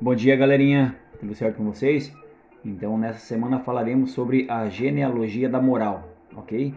Bom 0.00 0.12
dia, 0.12 0.34
galerinha. 0.34 0.96
Tudo 1.20 1.36
certo 1.36 1.58
com 1.58 1.64
vocês? 1.66 2.12
Então, 2.64 2.98
nessa 2.98 3.20
semana 3.20 3.60
falaremos 3.60 4.10
sobre 4.10 4.44
a 4.50 4.68
genealogia 4.68 5.48
da 5.48 5.62
moral, 5.62 6.08
ok? 6.36 6.74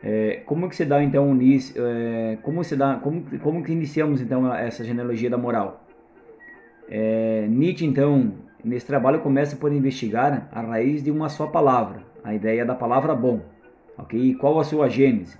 É, 0.00 0.40
como 0.46 0.68
que 0.68 0.76
se 0.76 0.84
dá 0.84 1.02
então? 1.02 1.36
É, 1.74 2.38
como 2.42 2.62
se 2.62 2.76
dá? 2.76 2.94
Como, 3.02 3.24
como 3.40 3.62
que 3.64 3.72
iniciamos 3.72 4.20
então 4.20 4.54
essa 4.54 4.84
genealogia 4.84 5.28
da 5.28 5.36
moral? 5.36 5.84
É, 6.88 7.44
Nietzsche 7.48 7.84
então 7.84 8.34
nesse 8.64 8.86
trabalho 8.86 9.20
começa 9.20 9.56
por 9.56 9.72
investigar 9.72 10.48
a 10.52 10.60
raiz 10.60 11.02
de 11.02 11.10
uma 11.10 11.28
só 11.28 11.48
palavra, 11.48 12.04
a 12.22 12.34
ideia 12.34 12.64
da 12.64 12.76
palavra 12.76 13.16
bom, 13.16 13.40
ok? 13.98 14.18
E 14.18 14.34
qual 14.36 14.60
a 14.60 14.64
sua 14.64 14.88
gênese? 14.88 15.36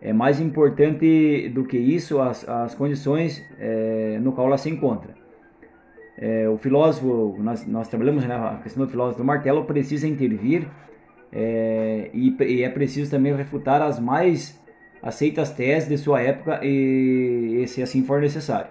É 0.00 0.12
mais 0.12 0.38
importante 0.40 1.48
do 1.48 1.64
que 1.64 1.78
isso 1.78 2.20
as, 2.20 2.46
as 2.46 2.74
condições 2.74 3.42
é, 3.58 4.18
no 4.20 4.32
qual 4.32 4.48
ela 4.48 4.58
se 4.58 4.68
encontra. 4.68 5.23
É, 6.16 6.48
o 6.48 6.56
filósofo, 6.56 7.36
nós, 7.38 7.66
nós 7.66 7.88
trabalhamos 7.88 8.24
né, 8.24 8.60
questão 8.62 8.84
do 8.84 8.90
filósofo 8.90 9.18
do 9.18 9.24
martelo, 9.24 9.64
precisa 9.64 10.06
intervir 10.06 10.68
é, 11.32 12.10
e, 12.14 12.36
e, 12.40 12.62
é 12.62 12.68
preciso 12.68 13.10
também 13.10 13.34
refutar 13.34 13.82
as 13.82 13.98
mais 13.98 14.56
aceitas 15.02 15.50
teses 15.50 15.88
de 15.88 15.98
sua 15.98 16.20
época 16.22 16.60
e, 16.62 17.62
e 17.62 17.66
se 17.66 17.82
assim 17.82 18.04
for 18.04 18.20
necessário. 18.20 18.70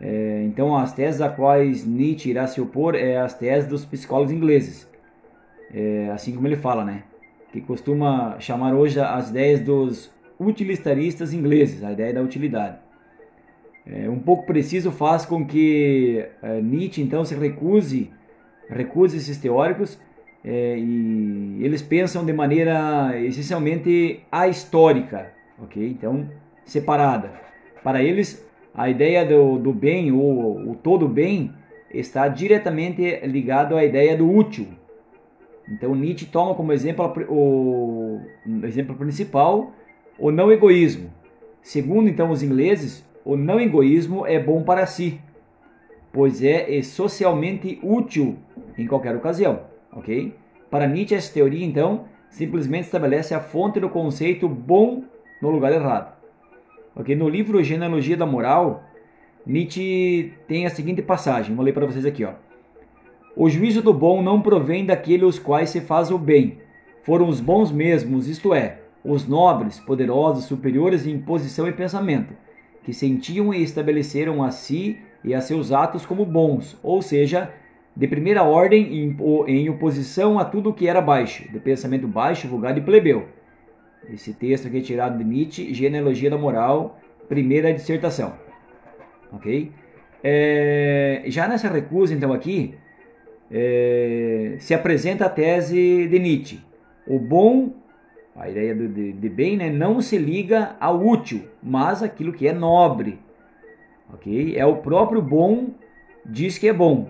É, 0.00 0.42
então, 0.44 0.76
as 0.76 0.92
teses 0.92 1.20
a 1.20 1.28
quais 1.28 1.84
Nietzsche 1.84 2.30
irá 2.30 2.46
se 2.46 2.60
opor 2.60 2.94
é 2.94 3.16
as 3.16 3.34
teses 3.34 3.68
dos 3.68 3.84
psicólogos 3.84 4.32
ingleses, 4.32 4.88
é, 5.72 6.10
assim 6.12 6.34
como 6.34 6.46
ele 6.46 6.56
fala, 6.56 6.84
né? 6.84 7.02
Que 7.52 7.60
costuma 7.60 8.38
chamar 8.38 8.74
hoje 8.74 9.00
as 9.00 9.30
ideias 9.30 9.60
dos 9.60 10.12
utilitaristas 10.38 11.32
ingleses, 11.32 11.82
a 11.82 11.92
ideia 11.92 12.12
da 12.12 12.22
utilidade. 12.22 12.83
É, 13.86 14.08
um 14.08 14.18
pouco 14.18 14.46
preciso 14.46 14.90
faz 14.90 15.26
com 15.26 15.46
que 15.46 16.24
é, 16.42 16.60
Nietzsche 16.60 17.02
então 17.02 17.24
se 17.24 17.34
recuse, 17.34 18.10
recuse 18.68 19.18
esses 19.18 19.36
teóricos 19.36 20.00
é, 20.42 20.78
e 20.78 21.58
eles 21.62 21.82
pensam 21.82 22.24
de 22.24 22.32
maneira 22.32 23.12
essencialmente 23.20 24.22
ahistórica, 24.32 25.32
ok? 25.58 25.86
Então 25.86 26.28
separada. 26.64 27.30
Para 27.82 28.02
eles 28.02 28.46
a 28.74 28.88
ideia 28.88 29.24
do, 29.24 29.58
do 29.58 29.72
bem 29.72 30.10
ou 30.12 30.70
o 30.70 30.74
todo 30.74 31.06
bem 31.06 31.52
está 31.92 32.26
diretamente 32.26 33.20
ligado 33.26 33.76
à 33.76 33.84
ideia 33.84 34.16
do 34.16 34.30
útil. 34.30 34.66
Então 35.68 35.94
Nietzsche 35.94 36.26
toma 36.26 36.54
como 36.54 36.72
exemplo 36.72 37.12
o, 37.28 38.20
exemplo 38.64 38.96
principal 38.96 39.72
o 40.18 40.30
não 40.30 40.50
egoísmo. 40.50 41.10
Segundo 41.62 42.08
então 42.08 42.30
os 42.30 42.42
ingleses, 42.42 43.04
o 43.24 43.36
não 43.36 43.60
egoísmo 43.60 44.26
é 44.26 44.38
bom 44.38 44.62
para 44.62 44.86
si, 44.86 45.20
pois 46.12 46.42
é, 46.42 46.76
é 46.76 46.82
socialmente 46.82 47.78
útil 47.82 48.36
em 48.76 48.86
qualquer 48.86 49.16
ocasião, 49.16 49.60
ok? 49.92 50.34
Para 50.70 50.86
Nietzsche, 50.86 51.14
essa 51.14 51.32
teoria, 51.32 51.64
então, 51.64 52.04
simplesmente 52.28 52.86
estabelece 52.86 53.32
a 53.32 53.40
fonte 53.40 53.78
do 53.78 53.88
conceito 53.88 54.48
bom 54.48 55.04
no 55.40 55.50
lugar 55.50 55.72
errado. 55.72 56.14
Ok? 56.96 57.14
No 57.14 57.28
livro 57.28 57.62
Genealogia 57.62 58.16
da 58.16 58.26
Moral, 58.26 58.82
Nietzsche 59.46 60.32
tem 60.48 60.66
a 60.66 60.70
seguinte 60.70 61.00
passagem, 61.00 61.54
vou 61.54 61.64
ler 61.64 61.72
para 61.72 61.86
vocês 61.86 62.04
aqui. 62.04 62.24
Ó. 62.24 62.32
O 63.36 63.48
juízo 63.48 63.82
do 63.82 63.94
bom 63.94 64.22
não 64.22 64.40
provém 64.40 64.84
daqueles 64.84 65.24
os 65.24 65.38
quais 65.38 65.70
se 65.70 65.80
faz 65.80 66.10
o 66.10 66.18
bem, 66.18 66.58
foram 67.02 67.28
os 67.28 67.40
bons 67.40 67.70
mesmos, 67.70 68.28
isto 68.28 68.52
é, 68.54 68.78
os 69.04 69.28
nobres, 69.28 69.78
poderosos, 69.80 70.44
superiores 70.44 71.06
em 71.06 71.18
posição 71.18 71.68
e 71.68 71.72
pensamento, 71.72 72.34
que 72.84 72.92
sentiam 72.92 73.52
e 73.52 73.62
estabeleceram 73.62 74.42
a 74.42 74.50
si 74.50 74.98
e 75.24 75.34
a 75.34 75.40
seus 75.40 75.72
atos 75.72 76.04
como 76.04 76.24
bons, 76.24 76.78
ou 76.82 77.00
seja, 77.00 77.50
de 77.96 78.06
primeira 78.06 78.42
ordem 78.42 79.16
em 79.46 79.68
oposição 79.68 80.38
a 80.38 80.44
tudo 80.44 80.72
que 80.72 80.86
era 80.86 81.00
baixo, 81.00 81.50
de 81.50 81.58
pensamento 81.58 82.06
baixo, 82.06 82.46
vulgar 82.46 82.76
e 82.76 82.80
plebeu. 82.80 83.26
Esse 84.12 84.34
texto 84.34 84.68
aqui 84.68 84.78
é 84.78 84.80
tirado 84.80 85.16
de 85.16 85.24
Nietzsche, 85.24 85.72
Genealogia 85.72 86.28
da 86.28 86.36
Moral, 86.36 87.00
primeira 87.28 87.72
dissertação. 87.72 88.34
Ok? 89.32 89.72
É, 90.22 91.22
já 91.26 91.48
nessa 91.48 91.68
recusa, 91.68 92.12
então, 92.12 92.32
aqui, 92.32 92.74
é, 93.50 94.56
se 94.58 94.74
apresenta 94.74 95.26
a 95.26 95.28
tese 95.30 96.06
de 96.08 96.18
Nietzsche. 96.18 96.60
O 97.06 97.18
bom 97.18 97.72
a 98.36 98.48
ideia 98.48 98.74
de, 98.74 98.88
de, 98.88 99.12
de, 99.12 99.28
bem 99.28 99.56
né, 99.56 99.70
não 99.70 100.00
se 100.00 100.18
liga 100.18 100.76
ao 100.80 101.00
útil, 101.00 101.44
mas 101.62 102.02
aquilo 102.02 102.32
que 102.32 102.48
é 102.48 102.52
nobre. 102.52 103.18
Ok? 104.12 104.54
É 104.56 104.66
o 104.66 104.76
próprio 104.76 105.22
bom 105.22 105.68
diz 106.26 106.58
que 106.58 106.68
é 106.68 106.72
bom. 106.72 107.08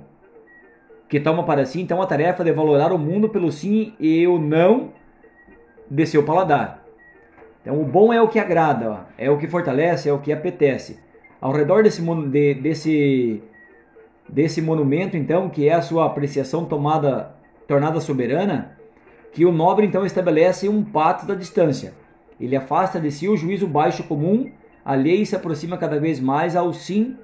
Que 1.08 1.18
toma 1.18 1.44
para 1.44 1.64
si 1.64 1.80
então 1.80 2.02
a 2.02 2.06
tarefa 2.06 2.44
de 2.44 2.52
valorar 2.52 2.92
o 2.92 2.98
mundo 2.98 3.28
pelo 3.28 3.50
sim 3.50 3.94
e 3.98 4.26
o 4.26 4.38
não 4.38 4.92
de 5.90 6.06
seu 6.06 6.24
paladar. 6.24 6.84
Então 7.62 7.80
o 7.80 7.84
bom 7.84 8.12
é 8.12 8.20
o 8.20 8.28
que 8.28 8.38
agrada, 8.38 8.90
ó, 8.90 8.98
é 9.16 9.30
o 9.30 9.38
que 9.38 9.48
fortalece, 9.48 10.08
é 10.08 10.12
o 10.12 10.18
que 10.18 10.32
apetece. 10.32 10.98
Ao 11.40 11.52
redor 11.52 11.82
desse, 11.82 12.02
de, 12.02 12.54
desse, 12.54 13.42
desse 14.28 14.60
monumento, 14.60 15.16
então, 15.16 15.48
que 15.48 15.68
é 15.68 15.74
a 15.74 15.82
sua 15.82 16.06
apreciação 16.06 16.64
tomada, 16.64 17.34
tornada 17.66 18.00
soberana, 18.00 18.76
que 19.34 19.44
o 19.44 19.50
nobre 19.50 19.84
então 19.84 20.06
estabelece 20.06 20.68
um 20.68 20.82
pato 20.84 21.26
da 21.26 21.34
distância. 21.34 21.92
Ele 22.40 22.54
afasta 22.54 23.00
de 23.00 23.10
si 23.10 23.28
o 23.28 23.36
juízo 23.36 23.66
baixo 23.66 24.04
comum, 24.04 24.50
e 24.86 25.26
se 25.26 25.34
aproxima 25.34 25.76
cada 25.76 25.98
vez 25.98 26.20
mais 26.20 26.54
ao 26.54 26.72
sim, 26.72 27.16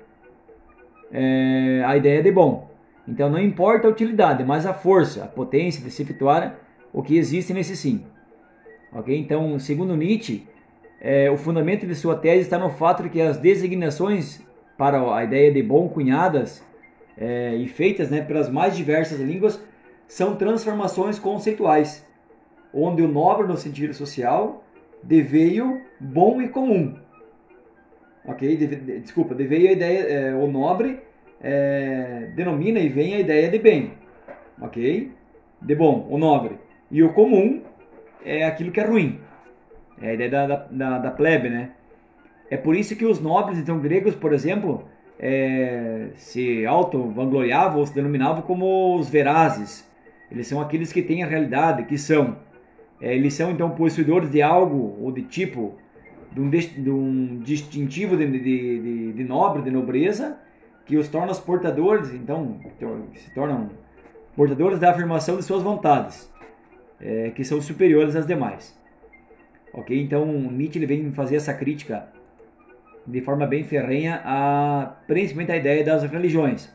é, 1.12 1.82
a 1.87 1.97
ideia 1.97 2.21
de 2.21 2.32
bom. 2.32 2.69
Então 3.06 3.31
não 3.31 3.41
importa 3.41 3.87
a 3.87 3.91
utilidade, 3.91 4.43
mas 4.44 4.66
a 4.66 4.75
força, 4.75 5.22
a 5.25 5.26
potência 5.26 5.82
de 5.84 5.91
se 5.91 6.03
efetuar 6.03 6.56
o 6.93 7.00
que 7.00 7.16
existe 7.16 7.53
nesse 7.53 7.76
sim. 7.76 8.04
Ok? 8.92 9.16
Então, 9.16 9.56
segundo 9.60 9.97
Nietzsche, 9.97 10.48
é, 11.00 11.31
o 11.31 11.37
fundamento 11.37 11.87
de 11.87 11.94
sua 11.94 12.16
tese 12.16 12.42
está 12.42 12.59
no 12.59 12.71
fato 12.71 13.04
de 13.04 13.09
que 13.09 13.21
as 13.21 13.38
designações 13.38 14.44
para 14.77 15.00
a 15.15 15.22
ideia 15.22 15.53
de 15.53 15.62
bom 15.62 15.88
cunhadas 15.88 16.65
é, 17.16 17.54
e 17.54 17.69
feitas 17.69 18.10
né, 18.10 18.21
pelas 18.21 18.48
mais 18.48 18.77
diversas 18.77 19.21
línguas 19.21 19.60
são 20.10 20.34
transformações 20.34 21.21
conceituais, 21.21 22.04
onde 22.75 23.00
o 23.00 23.06
nobre 23.06 23.47
no 23.47 23.56
sentido 23.56 23.94
social 23.94 24.65
deveio 25.04 25.82
bom 26.00 26.43
e 26.43 26.48
comum. 26.48 26.97
Ok? 28.25 28.56
De, 28.56 28.66
de, 28.66 28.98
desculpa, 28.98 29.37
deveio 29.37 29.69
a 29.69 29.72
ideia, 29.72 30.00
é, 30.00 30.34
o 30.34 30.48
nobre 30.48 30.98
é, 31.41 32.28
denomina 32.34 32.81
e 32.81 32.88
vem 32.88 33.15
a 33.15 33.21
ideia 33.21 33.48
de 33.48 33.59
bem. 33.60 33.93
Ok? 34.60 35.12
De 35.62 35.75
bom, 35.76 36.09
o 36.10 36.19
nobre. 36.19 36.59
E 36.91 37.04
o 37.04 37.12
comum 37.12 37.62
é 38.25 38.44
aquilo 38.44 38.72
que 38.72 38.81
é 38.81 38.84
ruim. 38.84 39.21
É 40.03 40.10
a 40.10 40.15
ideia 40.15 40.31
da, 40.31 40.56
da, 40.56 40.98
da 40.98 41.10
plebe, 41.12 41.48
né? 41.48 41.71
É 42.50 42.56
por 42.56 42.75
isso 42.75 42.97
que 42.97 43.06
os 43.06 43.21
nobres, 43.21 43.60
então, 43.60 43.78
gregos, 43.78 44.16
por 44.16 44.32
exemplo, 44.32 44.88
é, 45.21 46.09
se 46.16 46.66
auto-vangloriavam 46.66 47.78
ou 47.78 47.87
se 47.87 47.94
denominavam 47.94 48.42
como 48.42 48.97
os 48.97 49.09
verazes, 49.09 49.88
eles 50.30 50.46
são 50.46 50.60
aqueles 50.60 50.92
que 50.92 51.02
têm 51.02 51.22
a 51.22 51.26
realidade, 51.26 51.84
que 51.84 51.98
são. 51.98 52.36
É, 53.00 53.14
eles 53.14 53.34
são 53.34 53.50
então 53.50 53.70
possuidores 53.70 54.30
de 54.30 54.42
algo 54.42 54.96
ou 55.00 55.10
de 55.10 55.22
tipo, 55.22 55.74
de 56.32 56.41
um, 56.41 56.50
de 56.50 56.91
um 56.91 57.38
distintivo 57.41 58.16
de, 58.16 58.26
de, 58.26 59.12
de, 59.12 59.24
nobre, 59.24 59.62
de 59.62 59.70
nobreza, 59.70 60.38
que 60.84 60.96
os 60.96 61.08
torna 61.08 61.32
os 61.32 61.41
portadores, 61.41 62.12
então, 62.12 62.60
se 63.14 63.32
tornam 63.34 63.70
portadores 64.36 64.78
da 64.78 64.91
afirmação 64.91 65.36
de 65.36 65.42
suas 65.42 65.62
vontades, 65.62 66.30
é, 67.00 67.30
que 67.30 67.42
são 67.42 67.60
superiores 67.60 68.14
às 68.14 68.26
demais. 68.26 68.78
Ok? 69.72 69.98
Então, 70.00 70.26
Nietzsche 70.26 70.78
ele 70.78 70.86
vem 70.86 71.12
fazer 71.12 71.36
essa 71.36 71.54
crítica 71.54 72.08
de 73.06 73.20
forma 73.20 73.47
bem 73.47 73.64
ferrenha 73.64 74.20
a 74.24 74.94
principalmente 75.06 75.52
a 75.52 75.56
ideia 75.56 75.84
das 75.84 76.02
religiões. 76.04 76.72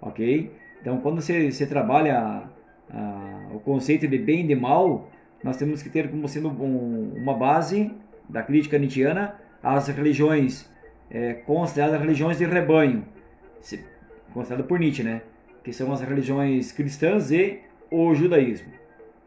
Ok? 0.00 0.52
Então, 0.80 1.00
quando 1.00 1.20
você, 1.20 1.50
você 1.50 1.66
trabalha 1.66 2.42
ah, 2.90 3.48
o 3.54 3.60
conceito 3.60 4.06
de 4.06 4.18
bem 4.18 4.40
e 4.44 4.48
de 4.48 4.54
mal, 4.54 5.08
nós 5.42 5.56
temos 5.56 5.82
que 5.82 5.90
ter 5.90 6.10
como 6.10 6.28
sendo 6.28 6.48
um, 6.48 7.12
uma 7.16 7.34
base 7.34 7.90
da 8.28 8.42
crítica 8.42 8.78
nietzschiana 8.78 9.34
as 9.62 9.88
religiões 9.88 10.70
é, 11.10 11.34
consideradas 11.34 12.00
religiões 12.00 12.38
de 12.38 12.44
rebanho, 12.44 13.04
considerado 14.32 14.66
por 14.66 14.78
Nietzsche, 14.78 15.02
né? 15.02 15.22
Que 15.62 15.72
são 15.72 15.92
as 15.92 16.00
religiões 16.00 16.72
cristãs 16.72 17.30
e 17.30 17.60
o 17.90 18.14
judaísmo, 18.14 18.72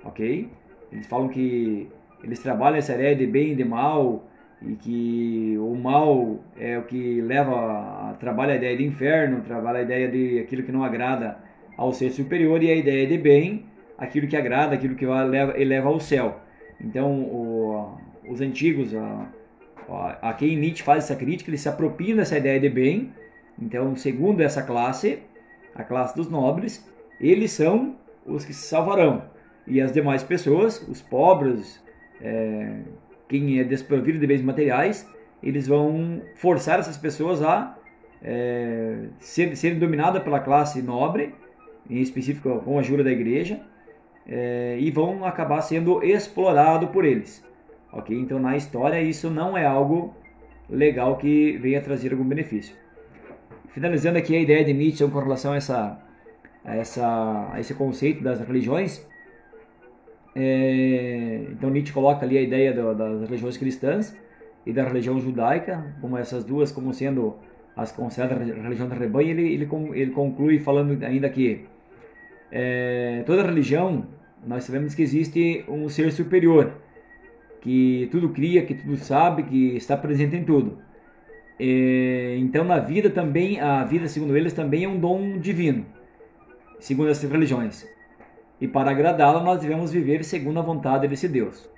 ok? 0.04 0.50
Eles 0.92 1.07
falam 1.07 1.27
que 1.27 1.88
eles 2.24 2.39
trabalham 2.39 2.77
essa 2.77 2.94
ideia 2.94 3.15
de 3.15 3.25
bem 3.25 3.54
e 3.54 3.56
de 3.56 3.63
mal 3.63 4.27
e 4.62 4.74
que 4.75 5.56
o 5.57 5.75
mal 5.75 6.39
é 6.57 6.77
o 6.77 6.83
que 6.83 7.21
leva 7.21 7.51
a, 7.51 8.13
trabalha 8.19 8.54
a 8.54 8.57
ideia 8.57 8.77
de 8.77 8.83
inferno, 8.83 9.42
trabalha 9.42 9.80
a 9.80 9.83
ideia 9.83 10.09
de 10.09 10.39
aquilo 10.39 10.63
que 10.63 10.71
não 10.71 10.83
agrada 10.83 11.38
ao 11.78 11.94
ser 11.94 12.10
superior 12.10 12.62
e 12.64 12.72
a 12.72 12.76
ideia 12.76 13.06
de 13.06 13.18
bem, 13.18 13.66
aquilo 13.98 14.28
que 14.28 14.36
agrada, 14.36 14.74
aquilo 14.76 14.96
que 14.96 15.06
eleva, 15.06 15.60
eleva 15.60 15.88
ao 15.88 16.00
céu. 16.00 16.40
Então, 16.82 17.22
o, 17.22 17.98
os 18.28 18.42
antigos, 18.42 18.94
a, 18.96 19.28
a, 20.22 20.34
quem 20.34 20.58
Nietzsche 20.58 20.84
faz 20.84 21.06
essa 21.06 21.16
crítica, 21.16 21.50
ele 21.50 21.58
se 21.58 21.70
apropria 21.70 22.16
dessa 22.16 22.38
ideia 22.38 22.60
de 22.60 22.70
bem. 22.70 23.14
Então, 23.62 23.96
segundo 23.96 24.42
essa 24.42 24.62
classe, 24.64 25.20
a 25.76 25.84
classe 25.84 26.16
dos 26.16 26.30
nobres, 26.30 26.88
eles 27.22 27.52
são 27.52 27.96
os 28.26 28.44
que 28.44 28.54
se 28.54 28.68
salvarão. 28.68 29.24
E 29.66 29.82
as 29.82 29.92
demais 29.92 30.24
pessoas, 30.24 30.82
os 30.88 31.02
pobres, 31.02 31.84
é, 32.22 32.80
quem 33.28 33.60
é 33.60 33.64
desprovido 33.64 34.20
de 34.20 34.28
bens 34.28 34.42
materiais, 34.42 35.08
eles 35.42 35.68
vão 35.68 36.22
forçar 36.36 36.80
essas 36.80 36.98
pessoas 36.98 37.42
a 37.44 37.78
é, 38.22 39.08
ser, 39.20 39.56
serem 39.56 39.78
dominadas 39.78 40.24
pela 40.24 40.40
classe 40.40 40.82
nobre, 40.82 41.36
em 41.89 42.01
específico 42.01 42.60
com 42.62 42.78
a 42.78 42.81
ajuda 42.81 43.04
da 43.04 43.12
igreja, 43.12 43.60
é, 44.28 44.78
e 44.80 44.92
vão 44.92 45.24
acabar 45.24 45.62
sendo 45.62 46.04
explorados 46.04 46.89
por 46.89 47.06
eles. 47.06 47.44
Ok? 47.92 48.18
Então, 48.18 48.39
na 48.39 48.57
história, 48.57 49.01
isso 49.01 49.30
não 49.30 49.57
é 49.57 49.66
algo 49.66 50.13
legal 50.69 51.18
que 51.18 51.57
venha 51.57 51.81
trazer 51.81 52.12
algum 52.12 52.25
benefício. 52.25 52.75
Finalizando 53.69 54.18
aqui 54.18 54.36
a 54.36 54.39
ideia 54.39 54.66
de 54.66 54.74
Nietzsche 54.74 55.07
com 55.07 55.19
relação 55.19 55.54
a, 55.54 55.56
essa, 55.56 56.00
a, 56.66 56.75
essa, 56.75 57.50
a 57.54 57.60
esse 57.60 57.74
conceito 57.74 58.22
das 58.22 58.40
religiões, 58.42 59.06
é, 60.36 61.45
então 61.51 61.69
Nietzsche 61.69 61.94
coloca 61.94 62.25
ali 62.25 62.38
a 62.38 62.42
ideia 62.42 62.74
do, 62.74 62.94
das 62.94 63.22
religiões 63.22 63.57
cristãs 63.57 64.16
e 64.66 64.74
da 64.74 64.83
religião 64.83 65.19
judaica, 65.19 65.95
como 66.01 66.18
essas 66.18 66.44
duas 66.44 66.72
como 66.72 66.94
sendo 66.94 67.38
as 67.75 67.92
consideradas 67.92 68.48
religião 68.48 68.90
do 68.90 68.95
rebanho, 68.95 69.30
ele, 69.30 69.54
ele, 69.54 69.69
ele 69.94 70.12
conclui 70.12 70.60
falando 70.60 71.01
ainda 71.06 71.30
que 71.30 71.66
é, 72.52 73.24
toda 73.26 73.44
religião, 73.44 74.08
nós 74.46 74.64
sabemos 74.64 74.96
que 74.96 75.02
existe 75.02 75.66
um 75.68 75.90
ser 75.90 76.12
superior, 76.12 76.74
que 77.62 78.08
tudo 78.12 78.30
cria, 78.30 78.66
que 78.66 78.74
tudo 78.74 78.96
sabe, 78.98 79.44
que 79.44 79.76
está 79.76 79.98
presente 79.98 80.36
em 80.36 80.44
tudo. 80.44 80.78
É, 81.60 82.36
então, 82.38 82.64
na 82.64 82.80
vida 82.80 83.10
também, 83.10 83.60
a 83.60 83.84
vida, 83.84 84.08
segundo 84.08 84.38
eles, 84.38 84.54
também 84.54 84.84
é 84.84 84.88
um 84.88 85.00
dom 85.00 85.38
divino, 85.40 85.86
segundo 86.80 87.10
essas 87.10 87.30
religiões. 87.30 87.88
E 88.60 88.68
para 88.68 88.92
agradá-lo, 88.92 89.44
nós 89.44 89.62
devemos 89.62 89.92
viver 89.92 90.24
segundo 90.24 90.60
a 90.60 90.64
vontade 90.64 91.08
desse 91.08 91.28
Deus. 91.28 91.70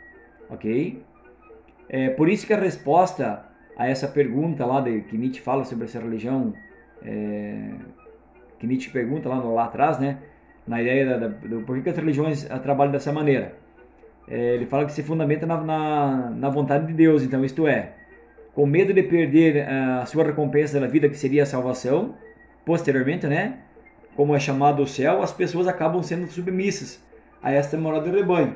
Ok? 0.50 1.02
É, 1.88 2.10
por 2.10 2.30
isso 2.30 2.46
que 2.46 2.54
a 2.54 2.60
resposta 2.60 3.46
a 3.76 3.88
essa 3.88 4.08
pergunta 4.08 4.66
lá 4.66 4.82
de, 4.82 5.02
que 5.02 5.18
Nietzsche 5.18 5.42
fala 5.42 5.64
sobre 5.64 5.86
essa 5.86 6.00
religião, 6.00 6.54
é, 7.02 7.72
que 8.60 8.68
Nietzsche 8.68 8.90
pergunta 8.90 9.30
lá, 9.30 9.38
lá 9.38 9.66
atrás, 9.66 9.98
né? 9.98 10.20
Na 10.70 10.82
ideia 10.82 11.06
da, 11.06 11.18
da, 11.18 11.28
do 11.28 11.62
por 11.62 11.82
que 11.82 11.90
as 11.90 11.98
religiões 11.98 12.44
trabalham 12.64 12.92
dessa 12.92 13.12
maneira. 13.12 13.56
É, 14.28 14.54
ele 14.54 14.68
fala 14.68 14.86
que 14.86 14.92
se 14.92 15.02
fundamenta 15.02 15.46
na, 15.46 15.60
na, 15.60 16.30
na 16.30 16.50
vontade 16.50 16.86
de 16.86 16.94
Deus, 16.94 17.24
então 17.24 17.44
isto 17.44 17.68
é, 17.68 17.94
com 18.54 18.66
medo 18.66 18.94
de 18.94 19.02
perder 19.02 19.56
eh, 19.56 19.68
a 20.02 20.06
sua 20.06 20.24
recompensa 20.24 20.80
da 20.80 20.88
vida, 20.88 21.08
que 21.08 21.18
seria 21.18 21.44
a 21.44 21.46
salvação, 21.46 22.16
posteriormente, 22.66 23.26
né? 23.26 23.60
Como 24.16 24.36
é 24.36 24.40
chamado 24.40 24.84
o 24.84 24.88
céu, 24.88 25.22
as 25.22 25.32
pessoas 25.32 25.68
acabam 25.68 26.04
sendo 26.04 26.28
submissas 26.28 27.02
a 27.42 27.52
esta 27.52 27.78
moral 27.78 28.02
do 28.02 28.12
rebanho, 28.12 28.56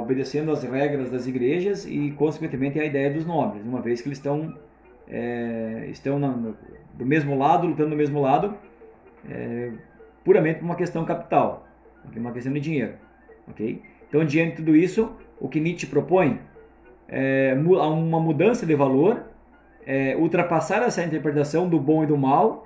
obedecendo 0.00 0.50
às 0.50 0.62
regras 0.62 1.10
das 1.10 1.26
igrejas 1.26 1.84
e, 1.84 2.10
consequentemente, 2.12 2.80
a 2.80 2.84
ideia 2.84 3.10
dos 3.10 3.26
nobres, 3.26 3.62
uma 3.64 3.82
vez 3.82 4.00
que 4.00 4.08
eles 4.08 4.18
estão, 4.18 4.56
é, 5.06 5.88
estão 5.90 6.18
na, 6.18 6.28
no, 6.28 6.56
do 6.94 7.04
mesmo 7.04 7.36
lado, 7.36 7.66
lutando 7.66 7.90
do 7.90 7.96
mesmo 7.96 8.20
lado, 8.20 8.56
é, 9.28 9.72
puramente 10.26 10.58
por 10.58 10.64
uma 10.64 10.74
questão 10.74 11.04
capital, 11.04 11.68
uma 12.16 12.32
questão 12.32 12.52
de 12.52 12.58
dinheiro. 12.58 12.94
ok? 13.48 13.80
Então, 14.08 14.24
diante 14.24 14.50
de 14.50 14.56
tudo 14.56 14.74
isso, 14.74 15.12
o 15.40 15.48
que 15.48 15.60
Nietzsche 15.60 15.86
propõe 15.86 16.40
é, 17.08 17.56
uma 17.56 18.18
mudança 18.18 18.66
de 18.66 18.74
valor, 18.74 19.22
é, 19.86 20.16
ultrapassar 20.16 20.82
essa 20.82 21.04
interpretação 21.04 21.68
do 21.68 21.78
bom 21.78 22.02
e 22.02 22.08
do 22.08 22.16
mal, 22.16 22.64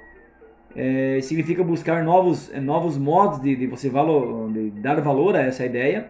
é, 0.75 1.21
significa 1.21 1.63
buscar 1.63 2.03
novos, 2.03 2.51
novos 2.63 2.97
modos 2.97 3.43
de, 3.43 3.55
de 3.55 3.67
você 3.67 3.91
valor, 3.91 4.51
de 4.51 4.71
dar 4.71 4.99
valor 5.03 5.37
a 5.37 5.43
essa 5.43 5.67
ideia, 5.67 6.09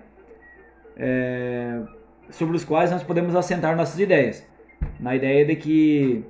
é, 0.97 1.81
sobre 2.31 2.55
os 2.55 2.65
quais 2.65 2.93
nós 2.93 3.03
podemos 3.03 3.35
assentar 3.35 3.77
nossas 3.77 3.99
ideias. 3.99 4.47
Na 5.01 5.17
ideia 5.17 5.45
de 5.45 5.57
que 5.57 6.25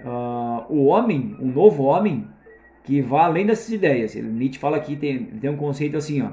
uh, 0.00 0.64
o 0.72 0.86
homem, 0.86 1.36
um 1.38 1.48
novo 1.48 1.84
homem, 1.84 2.26
que 2.90 3.00
vá 3.00 3.26
além 3.26 3.46
dessas 3.46 3.70
ideias. 3.70 4.16
Ele, 4.16 4.26
Nietzsche 4.26 4.58
fala 4.58 4.76
aqui, 4.76 4.96
tem, 4.96 5.24
tem 5.24 5.48
um 5.48 5.56
conceito 5.56 5.96
assim, 5.96 6.22
ó. 6.22 6.30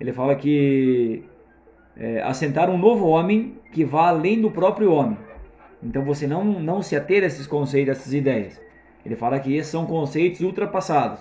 Ele 0.00 0.10
fala 0.10 0.34
que 0.34 1.22
é, 1.94 2.22
assentar 2.22 2.70
um 2.70 2.78
novo 2.78 3.06
homem 3.06 3.58
que 3.70 3.84
vá 3.84 4.08
além 4.08 4.40
do 4.40 4.50
próprio 4.50 4.90
homem. 4.90 5.18
Então 5.82 6.02
você 6.02 6.26
não, 6.26 6.44
não 6.44 6.80
se 6.80 6.96
ater 6.96 7.22
a 7.22 7.26
esses 7.26 7.46
conceitos, 7.46 7.90
a 7.90 7.92
essas 7.92 8.14
ideias. 8.14 8.58
Ele 9.04 9.14
fala 9.14 9.38
que 9.38 9.54
esses 9.54 9.70
são 9.70 9.84
conceitos 9.84 10.40
ultrapassados, 10.40 11.20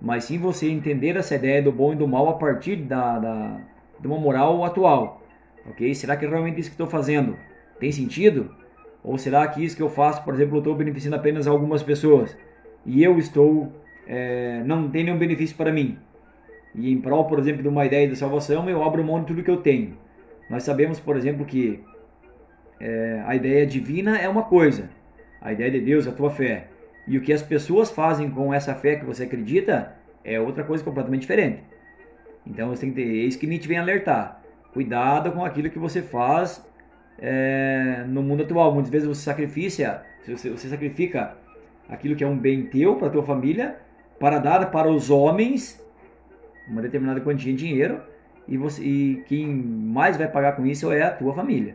mas 0.00 0.22
sim 0.22 0.38
você 0.38 0.70
entender 0.70 1.16
essa 1.16 1.34
ideia 1.34 1.60
do 1.60 1.72
bom 1.72 1.92
e 1.92 1.96
do 1.96 2.06
mal 2.06 2.28
a 2.28 2.34
partir 2.34 2.76
da, 2.76 3.18
da 3.18 3.60
de 3.98 4.06
uma 4.06 4.18
moral 4.18 4.64
atual. 4.64 5.20
Ok? 5.68 5.92
Será 5.96 6.16
que 6.16 6.24
realmente 6.24 6.60
isso 6.60 6.70
que 6.70 6.74
estou 6.74 6.86
fazendo 6.86 7.36
tem 7.80 7.90
sentido? 7.90 8.54
Ou 9.02 9.18
será 9.18 9.48
que 9.48 9.64
isso 9.64 9.74
que 9.74 9.82
eu 9.82 9.90
faço, 9.90 10.22
por 10.22 10.32
exemplo, 10.32 10.58
eu 10.58 10.60
estou 10.60 10.76
beneficiando 10.76 11.16
apenas 11.16 11.48
algumas 11.48 11.82
pessoas 11.82 12.36
e 12.86 13.02
eu 13.02 13.18
estou 13.18 13.81
é, 14.06 14.62
não 14.64 14.90
tem 14.90 15.04
nenhum 15.04 15.18
benefício 15.18 15.56
para 15.56 15.72
mim? 15.72 15.98
E 16.74 16.90
em 16.90 17.00
prol, 17.00 17.26
por 17.26 17.38
exemplo, 17.38 17.62
de 17.62 17.68
uma 17.68 17.84
ideia 17.84 18.08
de 18.08 18.16
salvação, 18.16 18.68
eu 18.68 18.82
abro 18.82 19.04
mão 19.04 19.20
de 19.20 19.26
tudo 19.26 19.42
que 19.42 19.50
eu 19.50 19.58
tenho. 19.58 19.96
Nós 20.48 20.62
sabemos, 20.62 20.98
por 20.98 21.16
exemplo, 21.16 21.44
que 21.44 21.80
é, 22.80 23.22
a 23.26 23.36
ideia 23.36 23.66
divina 23.66 24.18
é 24.18 24.28
uma 24.28 24.42
coisa, 24.42 24.88
a 25.40 25.52
ideia 25.52 25.70
de 25.70 25.80
Deus, 25.80 26.06
a 26.06 26.12
tua 26.12 26.30
fé. 26.30 26.68
E 27.06 27.18
o 27.18 27.20
que 27.20 27.32
as 27.32 27.42
pessoas 27.42 27.90
fazem 27.90 28.30
com 28.30 28.52
essa 28.54 28.74
fé 28.74 28.96
que 28.96 29.04
você 29.04 29.24
acredita 29.24 29.94
é 30.24 30.40
outra 30.40 30.64
coisa 30.64 30.82
completamente 30.82 31.22
diferente. 31.22 31.62
Então 32.46 32.68
você 32.68 32.82
tem 32.82 32.90
que 32.90 32.96
ter, 32.96 33.06
isso 33.06 33.38
que 33.38 33.46
Nietzsche 33.46 33.68
vem 33.68 33.78
alertar. 33.78 34.40
Cuidado 34.72 35.32
com 35.32 35.44
aquilo 35.44 35.68
que 35.68 35.78
você 35.78 36.00
faz 36.00 36.64
é, 37.18 38.04
no 38.08 38.22
mundo 38.22 38.42
atual. 38.42 38.72
Muitas 38.72 38.90
vezes 38.90 39.06
você 39.06 39.22
sacrifica, 39.22 40.04
você, 40.26 40.50
você 40.50 40.68
sacrifica 40.68 41.36
aquilo 41.88 42.16
que 42.16 42.24
é 42.24 42.26
um 42.26 42.36
bem 42.36 42.64
teu 42.66 42.96
para 42.96 43.10
tua 43.10 43.22
família 43.22 43.76
para 44.22 44.38
dar 44.38 44.70
para 44.70 44.88
os 44.88 45.10
homens 45.10 45.84
uma 46.68 46.80
determinada 46.80 47.20
quantia 47.20 47.52
de 47.52 47.58
dinheiro 47.58 48.00
e, 48.46 48.56
você, 48.56 48.80
e 48.80 49.24
quem 49.26 49.48
mais 49.48 50.16
vai 50.16 50.28
pagar 50.28 50.54
com 50.54 50.64
isso 50.64 50.92
é 50.92 51.02
a 51.02 51.10
tua 51.10 51.34
família. 51.34 51.74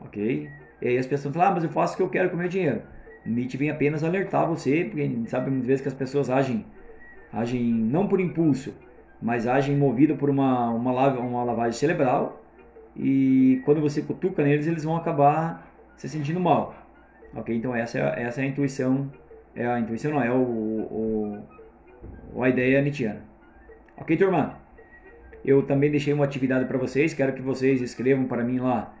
Ok? 0.00 0.48
E 0.80 0.86
aí 0.86 0.96
as 0.96 1.04
pessoas 1.04 1.34
falam, 1.34 1.50
ah, 1.50 1.54
mas 1.54 1.64
eu 1.64 1.70
faço 1.70 1.94
o 1.94 1.96
que 1.96 2.02
eu 2.04 2.08
quero 2.08 2.30
com 2.30 2.36
o 2.36 2.38
meu 2.38 2.48
dinheiro. 2.48 2.82
Nietzsche 3.26 3.56
vem 3.56 3.70
apenas 3.70 4.04
alertar 4.04 4.46
você, 4.46 4.84
porque 4.84 5.10
sabe 5.26 5.50
muitas 5.50 5.66
vezes 5.66 5.82
que 5.82 5.88
as 5.88 5.94
pessoas 5.94 6.30
agem, 6.30 6.64
agem 7.32 7.60
não 7.60 8.06
por 8.06 8.20
impulso, 8.20 8.72
mas 9.20 9.44
agem 9.44 9.76
movido 9.76 10.14
por 10.14 10.30
uma, 10.30 10.70
uma, 10.70 11.08
uma 11.08 11.42
lavagem 11.42 11.76
cerebral 11.76 12.40
e 12.94 13.60
quando 13.64 13.80
você 13.80 14.00
cutuca 14.00 14.44
neles, 14.44 14.68
eles 14.68 14.84
vão 14.84 14.96
acabar 14.96 15.68
se 15.96 16.08
sentindo 16.08 16.38
mal. 16.38 16.72
Ok? 17.34 17.52
Então 17.52 17.74
essa 17.74 17.98
é, 17.98 18.22
essa 18.22 18.40
é 18.40 18.44
a 18.44 18.46
intuição, 18.46 19.10
é 19.58 19.66
a 19.66 19.80
intuição 19.80 20.12
não, 20.12 20.22
é 20.22 20.30
o, 20.30 20.36
o, 20.36 21.17
a 22.42 22.48
ideia 22.48 22.80
nietzschiana. 22.82 23.22
Ok, 23.96 24.16
turma? 24.16 24.58
Eu 25.44 25.62
também 25.62 25.90
deixei 25.90 26.12
uma 26.12 26.24
atividade 26.24 26.64
para 26.66 26.78
vocês, 26.78 27.14
quero 27.14 27.32
que 27.32 27.42
vocês 27.42 27.80
escrevam 27.80 28.24
para 28.26 28.44
mim 28.44 28.58
lá 28.58 28.94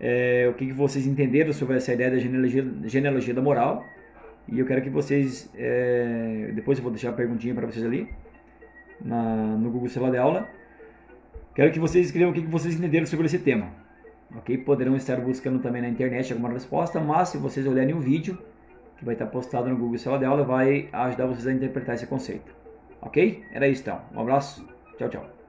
é, 0.00 0.48
o 0.48 0.54
que, 0.54 0.66
que, 0.66 0.72
vocês 0.72 1.06
entenderam 1.06 1.52
sobre 1.52 1.76
essa 1.76 1.92
ideia 1.92 2.10
da 2.10 2.18
genealogia, 2.18 2.66
genealogia 2.84 3.34
da 3.34 3.42
moral. 3.42 3.84
E 4.48 4.58
eu 4.58 4.66
quero 4.66 4.80
que 4.80 4.88
vocês, 4.88 5.50
é, 5.54 6.50
depois 6.54 6.78
eu 6.78 6.82
vou 6.82 6.90
deixar 6.90 7.10
a 7.10 7.12
perguntinha 7.12 7.54
para 7.54 7.66
vocês 7.66 7.84
ali, 7.84 8.08
na, 9.00 9.22
no 9.58 9.70
Google 9.70 9.88
Celular 9.88 10.10
de 10.10 10.16
Aula. 10.16 10.48
Quero 11.54 11.70
que 11.70 11.78
vocês 11.78 12.06
escrevam 12.06 12.30
o 12.30 12.34
que, 12.34 12.40
que 12.40 12.48
vocês 12.48 12.74
entenderam 12.74 13.06
sobre 13.06 13.26
esse 13.26 13.38
tema. 13.38 13.68
Ok? 14.36 14.56
Poderão 14.58 14.96
estar 14.96 15.20
buscando 15.20 15.60
também 15.60 15.82
na 15.82 15.88
internet 15.88 16.32
alguma 16.32 16.50
resposta, 16.50 16.98
mas 16.98 17.28
se 17.28 17.38
vocês 17.38 17.66
olharem 17.66 17.94
o 17.94 18.00
vídeo, 18.00 18.38
que 18.96 19.04
vai 19.04 19.14
estar 19.14 19.26
postado 19.26 19.68
no 19.68 19.76
Google 19.76 19.98
Celular 19.98 20.18
de 20.18 20.24
Aula, 20.24 20.44
vai 20.44 20.88
ajudar 20.92 21.26
vocês 21.26 21.46
a 21.46 21.52
interpretar 21.52 21.94
esse 21.94 22.06
conceito. 22.06 22.59
Ok? 23.02 23.44
Era 23.52 23.68
isso 23.68 23.82
então. 23.82 24.00
Um 24.14 24.20
abraço. 24.20 24.66
Tchau, 24.98 25.08
tchau. 25.08 25.39